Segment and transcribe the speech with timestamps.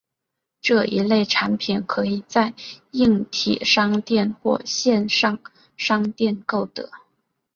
[0.63, 2.55] 这一类产品可以在
[2.89, 5.37] 硬体商店或线上
[5.77, 6.89] 商店购得。